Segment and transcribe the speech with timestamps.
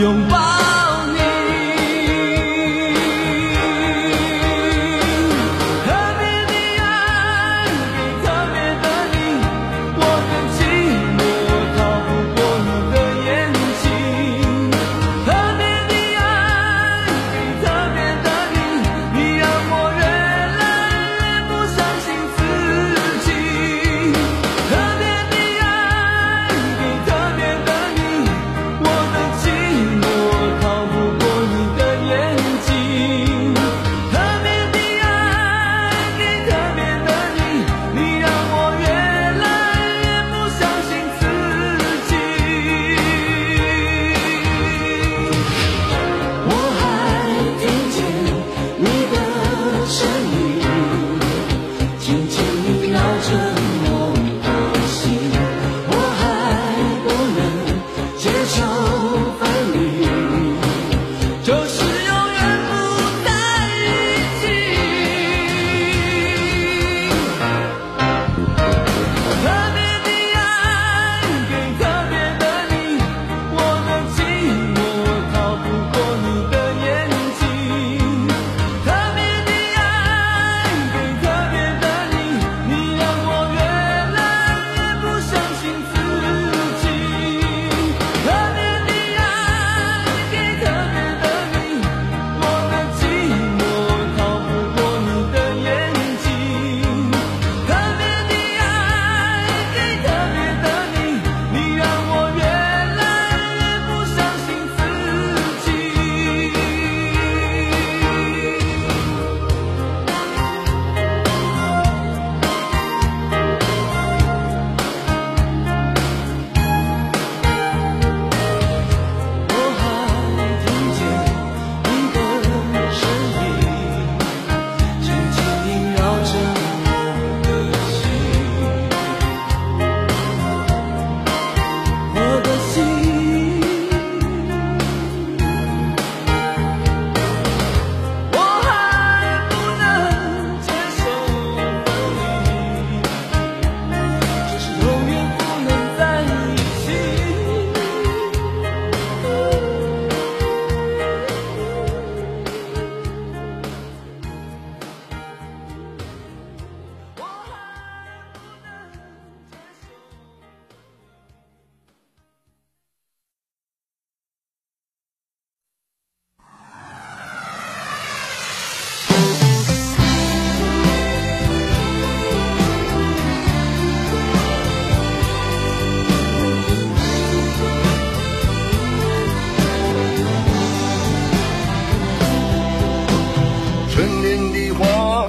[0.00, 0.55] 拥抱。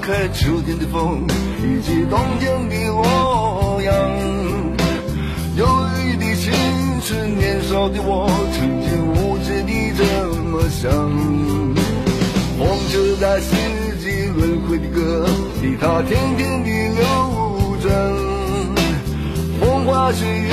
[0.01, 1.25] 开秋天的风
[1.63, 3.93] 以及冬天的落阳
[5.55, 5.65] 忧
[6.03, 6.53] 郁的青
[7.03, 10.03] 春年少的我曾经无知的这
[10.43, 10.91] 么想。
[12.57, 13.55] 风车在四
[13.99, 15.25] 季轮回的歌
[15.61, 17.91] 里它天天地流转。
[19.59, 20.49] 风花雪月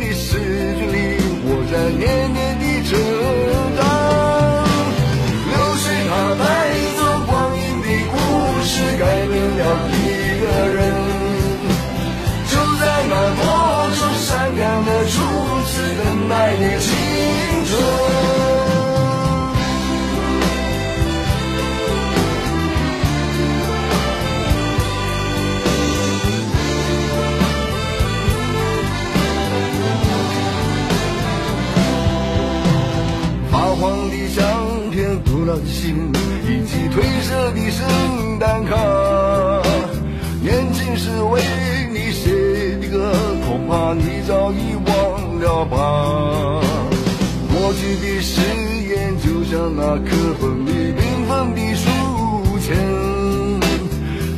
[0.00, 0.38] 的诗
[0.78, 3.59] 句里我在年年的成。
[16.62, 16.94] 你青
[17.64, 17.82] 春
[33.50, 35.96] 发黄的相片古老的信
[36.44, 38.76] 以及褪色的圣诞卡
[40.42, 41.40] 年轻时为
[41.90, 43.14] 你写的歌
[43.46, 46.49] 恐怕你早已忘了吧。
[47.70, 48.40] 过去的誓
[48.88, 51.86] 言就像那课本里缤纷的书
[52.58, 52.74] 签，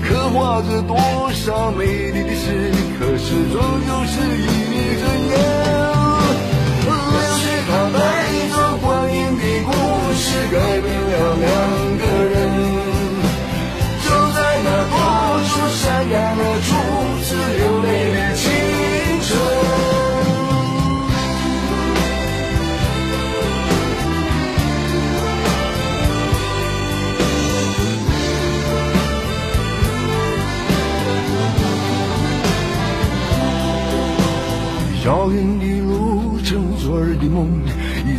[0.06, 0.94] 刻画着多
[1.32, 4.44] 少美丽的诗，可是终究是一
[5.00, 6.01] 阵烟。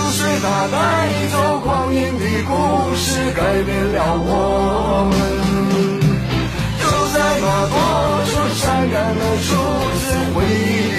[0.00, 0.76] 流水它带
[1.30, 2.50] 走光阴的故
[2.96, 5.14] 事，改变了我们。
[6.80, 6.82] 就
[7.12, 7.74] 在那多
[8.24, 9.48] 愁善感的初
[10.00, 10.02] 次，
[10.34, 10.98] 回忆的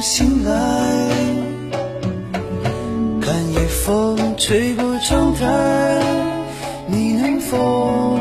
[0.00, 0.50] 醒来
[3.20, 5.44] 看夜风吹过窗台
[6.86, 8.18] 你能否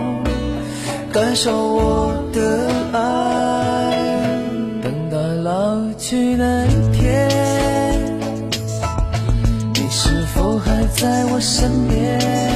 [1.11, 2.97] 感受我的爱？
[4.81, 7.29] 等到老去那一天
[9.73, 12.54] 你是否还在我身边？